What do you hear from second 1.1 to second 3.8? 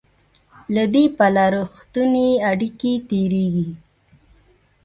پله رښتونې اړیکې تېرېږي.